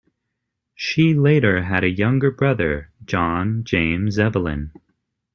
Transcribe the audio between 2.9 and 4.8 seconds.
John James Evelyn.